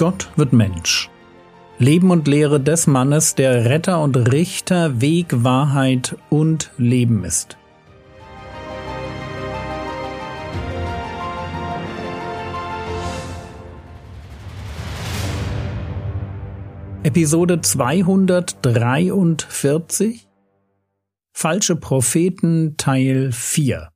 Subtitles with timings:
[0.00, 1.10] Gott wird Mensch.
[1.76, 7.58] Leben und Lehre des Mannes, der Retter und Richter, Weg, Wahrheit und Leben ist.
[17.02, 20.26] Episode 243
[21.34, 23.90] Falsche Propheten Teil 4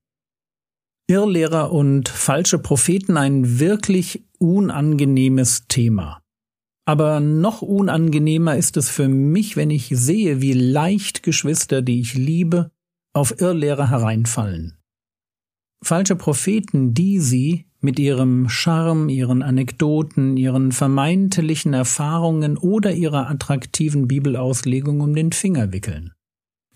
[1.07, 6.23] Irrlehrer und falsche Propheten ein wirklich unangenehmes Thema.
[6.87, 12.15] Aber noch unangenehmer ist es für mich, wenn ich sehe, wie leicht Geschwister, die ich
[12.15, 12.71] liebe,
[13.15, 14.79] auf Irrlehrer hereinfallen.
[15.83, 24.09] Falsche Propheten, die sie mit ihrem Charme, ihren Anekdoten, ihren vermeintlichen Erfahrungen oder ihrer attraktiven
[24.09, 26.13] Bibelauslegung um den Finger wickeln.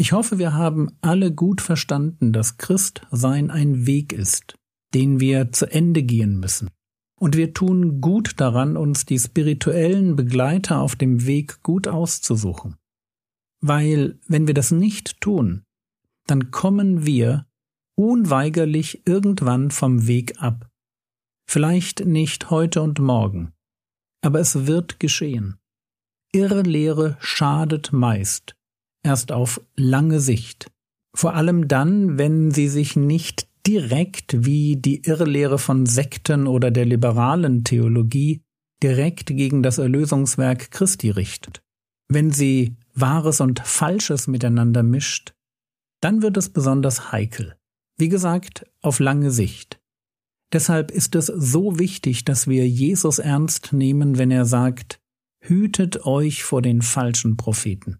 [0.00, 4.56] Ich hoffe, wir haben alle gut verstanden, dass Christsein ein Weg ist,
[4.94, 6.70] den wir zu Ende gehen müssen.
[7.18, 12.76] Und wir tun gut daran, uns die spirituellen Begleiter auf dem Weg gut auszusuchen.
[13.60, 15.64] Weil, wenn wir das nicht tun,
[16.28, 17.48] dann kommen wir
[17.96, 20.70] unweigerlich irgendwann vom Weg ab.
[21.50, 23.52] Vielleicht nicht heute und morgen,
[24.20, 25.58] aber es wird geschehen.
[26.30, 28.54] Irrlehre schadet meist,
[29.02, 30.70] erst auf lange Sicht.
[31.14, 36.84] Vor allem dann, wenn sie sich nicht direkt wie die Irrlehre von Sekten oder der
[36.84, 38.42] liberalen Theologie
[38.82, 41.62] direkt gegen das Erlösungswerk Christi richtet.
[42.08, 45.34] Wenn sie Wahres und Falsches miteinander mischt,
[46.00, 47.56] dann wird es besonders heikel.
[47.98, 49.80] Wie gesagt, auf lange Sicht.
[50.52, 55.00] Deshalb ist es so wichtig, dass wir Jesus ernst nehmen, wenn er sagt,
[55.40, 57.98] hütet euch vor den falschen Propheten.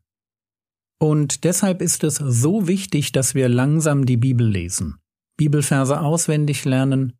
[1.00, 4.96] Und deshalb ist es so wichtig, dass wir langsam die Bibel lesen,
[5.36, 7.12] Bibelverse auswendig lernen,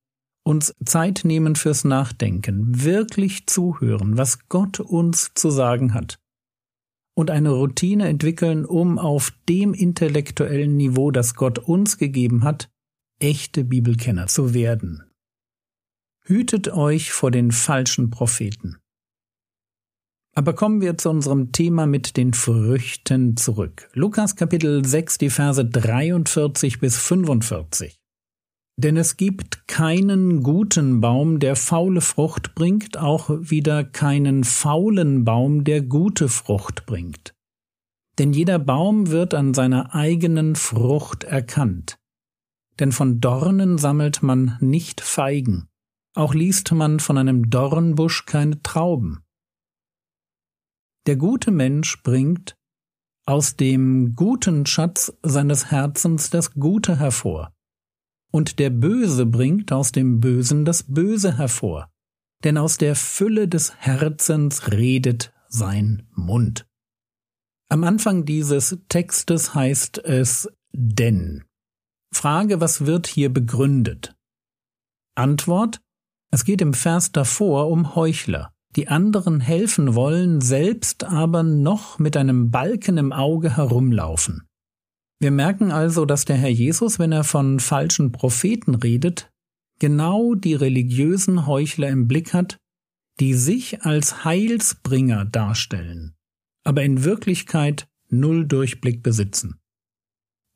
[0.45, 6.19] uns Zeit nehmen fürs Nachdenken, wirklich zuhören, was Gott uns zu sagen hat,
[7.15, 12.71] und eine Routine entwickeln, um auf dem intellektuellen Niveau, das Gott uns gegeben hat,
[13.19, 15.03] echte Bibelkenner zu werden.
[16.25, 18.77] Hütet euch vor den falschen Propheten.
[20.35, 23.89] Aber kommen wir zu unserem Thema mit den Früchten zurück.
[23.95, 27.99] Lukas Kapitel 6, die Verse 43 bis 45.
[28.79, 35.65] Denn es gibt keinen guten Baum, der faule Frucht bringt, auch wieder keinen faulen Baum,
[35.65, 37.35] der gute Frucht bringt.
[38.21, 41.99] Denn jeder Baum wird an seiner eigenen Frucht erkannt.
[42.79, 45.67] Denn von Dornen sammelt man nicht Feigen,
[46.15, 49.25] auch liest man von einem Dornbusch keine Trauben.
[51.09, 52.55] Der gute Mensch bringt
[53.25, 57.51] aus dem guten Schatz seines Herzens das Gute hervor,
[58.31, 61.91] und der Böse bringt aus dem Bösen das Böse hervor,
[62.45, 66.67] denn aus der Fülle des Herzens redet sein Mund.
[67.71, 71.43] Am Anfang dieses Textes heißt es denn.
[72.13, 74.15] Frage, was wird hier begründet?
[75.15, 75.81] Antwort,
[76.31, 82.17] es geht im Vers davor um Heuchler die anderen helfen wollen, selbst aber noch mit
[82.17, 84.47] einem Balken im Auge herumlaufen.
[85.21, 89.31] Wir merken also, dass der Herr Jesus, wenn er von falschen Propheten redet,
[89.79, 92.59] genau die religiösen Heuchler im Blick hat,
[93.19, 96.15] die sich als Heilsbringer darstellen,
[96.65, 99.59] aber in Wirklichkeit null Durchblick besitzen.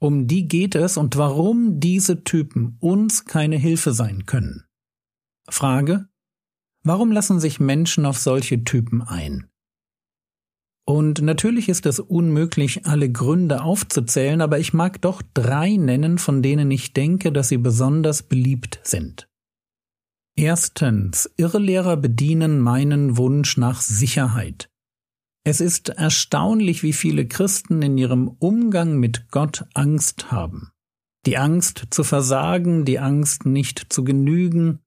[0.00, 4.64] Um die geht es und warum diese Typen uns keine Hilfe sein können.
[5.48, 6.08] Frage,
[6.84, 9.48] Warum lassen sich Menschen auf solche Typen ein?
[10.84, 16.42] Und natürlich ist es unmöglich, alle Gründe aufzuzählen, aber ich mag doch drei nennen, von
[16.42, 19.28] denen ich denke, dass sie besonders beliebt sind.
[20.34, 24.68] Erstens, Irrlehrer bedienen meinen Wunsch nach Sicherheit.
[25.44, 30.70] Es ist erstaunlich, wie viele Christen in ihrem Umgang mit Gott Angst haben.
[31.26, 34.81] Die Angst zu versagen, die Angst nicht zu genügen,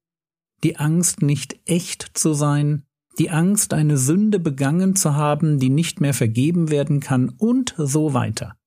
[0.66, 2.88] die Angst, nicht echt zu sein,
[3.20, 8.16] die Angst, eine Sünde begangen zu haben, die nicht mehr vergeben werden kann und so
[8.16, 8.58] weiter.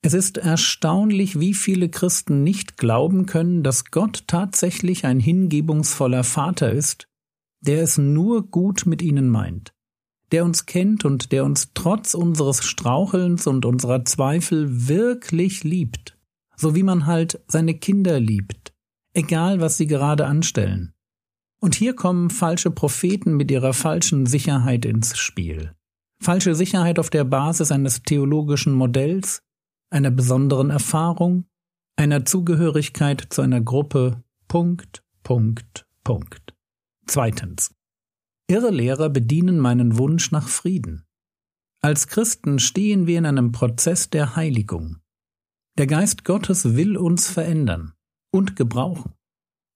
[0.00, 6.72] Es ist erstaunlich, wie viele Christen nicht glauben können, dass Gott tatsächlich ein hingebungsvoller Vater
[6.72, 7.06] ist,
[7.60, 9.74] der es nur gut mit ihnen meint,
[10.32, 16.16] der uns kennt und der uns trotz unseres Strauchelns und unserer Zweifel wirklich liebt,
[16.56, 18.72] so wie man halt seine Kinder liebt,
[19.12, 20.93] egal was sie gerade anstellen.
[21.60, 25.74] Und hier kommen falsche Propheten mit ihrer falschen Sicherheit ins Spiel.
[26.20, 29.42] Falsche Sicherheit auf der Basis eines theologischen Modells,
[29.90, 31.46] einer besonderen Erfahrung,
[31.96, 34.22] einer Zugehörigkeit zu einer Gruppe.
[34.48, 36.54] Punkt, Punkt, Punkt.
[37.06, 37.74] Zweitens.
[38.46, 41.04] Irre Lehrer bedienen meinen Wunsch nach Frieden.
[41.80, 44.98] Als Christen stehen wir in einem Prozess der Heiligung.
[45.76, 47.92] Der Geist Gottes will uns verändern
[48.30, 49.12] und gebrauchen.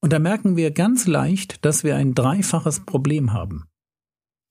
[0.00, 3.64] Und da merken wir ganz leicht, dass wir ein dreifaches Problem haben.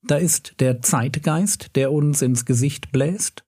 [0.06, 3.44] Da ist der Zeitgeist, der uns ins Gesicht bläst,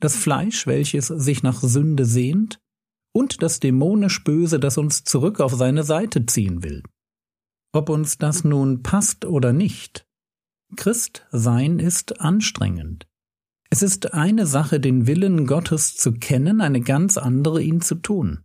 [0.00, 2.58] das Fleisch, welches sich nach Sünde sehnt,
[3.14, 6.82] und das dämonisch Böse, das uns zurück auf seine Seite ziehen will.
[7.72, 10.06] Ob uns das nun passt oder nicht,
[10.76, 13.06] Christ sein ist anstrengend.
[13.70, 18.44] Es ist eine Sache, den Willen Gottes zu kennen, eine ganz andere, ihn zu tun.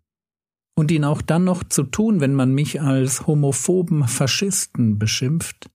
[0.82, 5.70] Und ihn auch dann noch zu tun, wenn man mich als homophoben Faschisten beschimpft,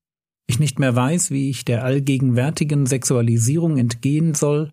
[0.48, 4.72] ich nicht mehr weiß, wie ich der allgegenwärtigen Sexualisierung entgehen soll,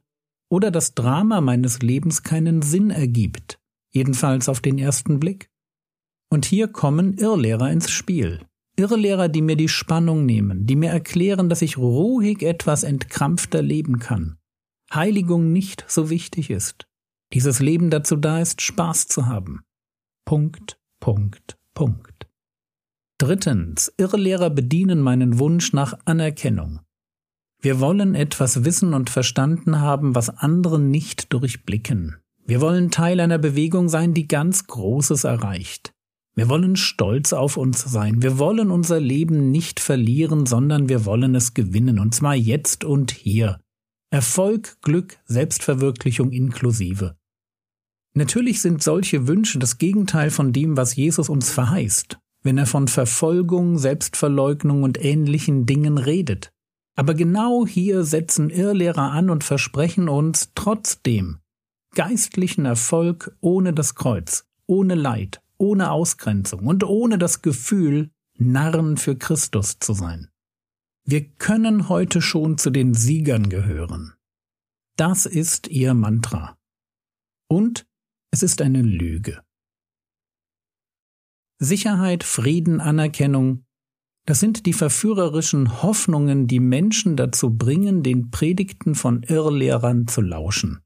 [0.49, 3.59] oder das Drama meines Lebens keinen Sinn ergibt,
[3.91, 5.51] jedenfalls auf den ersten Blick.
[6.31, 8.41] Und hier kommen Irrlehrer ins Spiel.
[8.75, 13.99] Irrlehrer, die mir die Spannung nehmen, die mir erklären, dass ich ruhig etwas entkrampfter leben
[13.99, 14.39] kann,
[14.91, 16.87] Heiligung nicht so wichtig ist,
[17.33, 19.61] dieses Leben dazu da ist, Spaß zu haben.
[20.25, 22.27] Punkt, Punkt, Punkt.
[23.17, 26.79] Drittens, Irrlehrer bedienen meinen Wunsch nach Anerkennung.
[27.61, 32.17] Wir wollen etwas wissen und verstanden haben, was andere nicht durchblicken.
[32.45, 35.93] Wir wollen Teil einer Bewegung sein, die ganz Großes erreicht.
[36.35, 38.21] Wir wollen stolz auf uns sein.
[38.21, 43.11] Wir wollen unser Leben nicht verlieren, sondern wir wollen es gewinnen, und zwar jetzt und
[43.11, 43.59] hier.
[44.09, 47.15] Erfolg, Glück, Selbstverwirklichung inklusive.
[48.15, 52.87] Natürlich sind solche Wünsche das Gegenteil von dem, was Jesus uns verheißt, wenn er von
[52.87, 56.51] Verfolgung, Selbstverleugnung und ähnlichen Dingen redet.
[56.95, 61.39] Aber genau hier setzen Irrlehrer an und versprechen uns trotzdem
[61.95, 69.15] geistlichen Erfolg ohne das Kreuz, ohne Leid, ohne Ausgrenzung und ohne das Gefühl, Narren für
[69.15, 70.29] Christus zu sein.
[71.05, 74.13] Wir können heute schon zu den Siegern gehören.
[74.95, 76.57] Das ist ihr Mantra.
[77.47, 77.85] Und
[78.33, 79.43] es ist eine Lüge.
[81.59, 83.63] Sicherheit, Frieden, Anerkennung,
[84.25, 90.79] das sind die verführerischen Hoffnungen, die Menschen dazu bringen, den Predigten von Irrlehrern zu lauschen.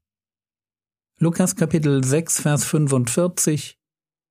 [1.20, 3.78] Lukas Kapitel 6, Vers 45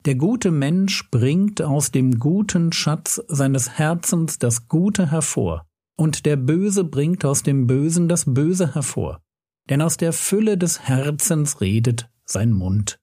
[0.06, 5.66] Der gute Mensch bringt aus dem guten Schatz seines Herzens das Gute hervor,
[5.96, 9.24] und der Böse bringt aus dem Bösen das Böse hervor,
[9.72, 13.00] denn aus der Fülle des Herzens redet sein Mund.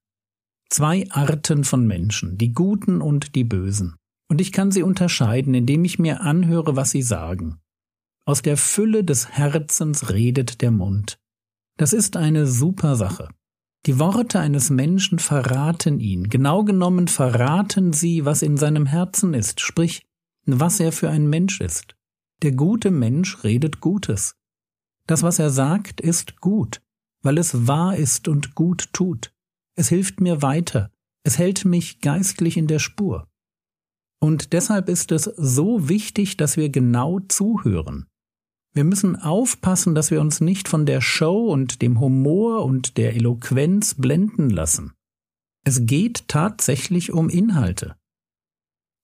[0.70, 3.96] Zwei Arten von Menschen, die Guten und die Bösen.
[4.28, 7.60] Und ich kann sie unterscheiden, indem ich mir anhöre, was sie sagen.
[8.26, 11.18] Aus der Fülle des Herzens redet der Mund.
[11.76, 13.28] Das ist eine super Sache.
[13.86, 19.60] Die Worte eines Menschen verraten ihn, genau genommen verraten sie, was in seinem Herzen ist,
[19.60, 20.06] sprich,
[20.46, 21.94] was er für ein Mensch ist.
[22.42, 24.36] Der gute Mensch redet Gutes.
[25.06, 26.80] Das, was er sagt, ist gut,
[27.22, 29.33] weil es wahr ist und gut tut.
[29.76, 30.90] Es hilft mir weiter,
[31.24, 33.28] es hält mich geistlich in der Spur.
[34.20, 38.06] Und deshalb ist es so wichtig, dass wir genau zuhören.
[38.72, 43.14] Wir müssen aufpassen, dass wir uns nicht von der Show und dem Humor und der
[43.14, 44.92] Eloquenz blenden lassen.
[45.64, 47.96] Es geht tatsächlich um Inhalte.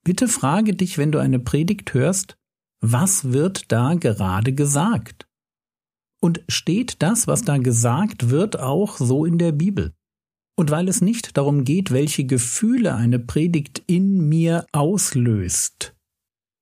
[0.04, 2.36] Bitte frage dich, wenn du eine Predigt hörst,
[2.80, 5.28] was wird da gerade gesagt?
[6.20, 9.94] Und steht das, was da gesagt wird, auch so in der Bibel?
[10.60, 15.96] Und weil es nicht darum geht, welche Gefühle eine Predigt in mir auslöst,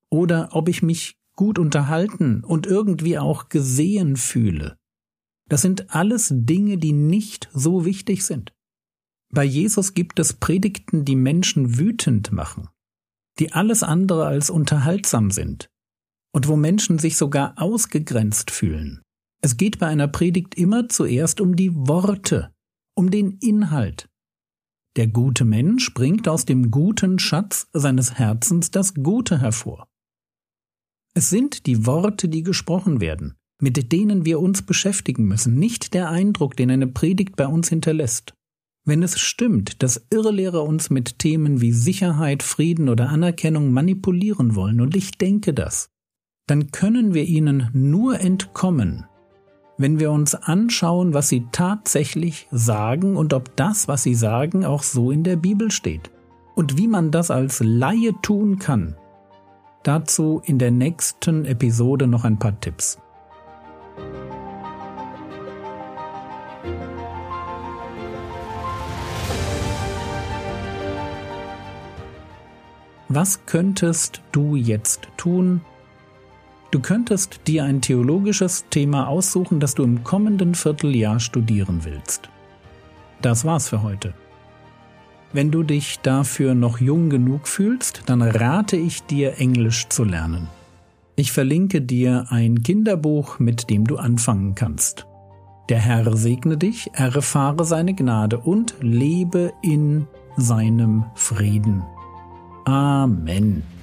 [0.09, 4.77] oder ob ich mich gut unterhalten und irgendwie auch gesehen fühle,
[5.49, 8.53] das sind alles Dinge, die nicht so wichtig sind.
[9.35, 12.69] Bei Jesus gibt es Predigten, die Menschen wütend machen,
[13.41, 15.71] die alles andere als unterhaltsam sind
[16.33, 19.03] und wo Menschen sich sogar ausgegrenzt fühlen.
[19.43, 22.53] Es geht bei einer Predigt immer zuerst um die Worte,
[22.99, 24.09] um den Inhalt.
[24.97, 29.87] Der gute Mensch bringt aus dem guten Schatz seines Herzens das Gute hervor.
[31.15, 36.11] Es sind die Worte, die gesprochen werden, mit denen wir uns beschäftigen müssen, nicht der
[36.11, 38.35] Eindruck, den eine Predigt bei uns hinterlässt.
[38.85, 44.81] Wenn es stimmt, dass Irrlehrer uns mit Themen wie Sicherheit, Frieden oder Anerkennung manipulieren wollen,
[44.81, 45.89] und ich denke das,
[46.49, 49.07] dann können wir ihnen nur entkommen,
[49.79, 54.83] wenn wir uns anschauen, was sie tatsächlich sagen und ob das, was sie sagen, auch
[54.83, 56.11] so in der Bibel steht.
[56.57, 58.97] Und wie man das als Laie tun kann.
[59.85, 62.99] Dazu in der nächsten Episode noch ein paar Tipps.
[73.11, 75.63] Was könntest du jetzt tun,
[76.71, 82.29] Du könntest dir ein theologisches Thema aussuchen, das du im kommenden Vierteljahr studieren willst.
[83.23, 84.13] Das war's für heute.
[85.33, 90.49] Wenn du dich dafür noch jung genug fühlst, dann rate ich dir, Englisch zu lernen.
[91.17, 95.07] Ich verlinke dir ein Kinderbuch, mit dem du anfangen kannst.
[95.69, 100.07] Der Herr segne dich, erfahre seine Gnade und lebe in
[100.37, 101.83] seinem Frieden.
[102.65, 103.78] Amen.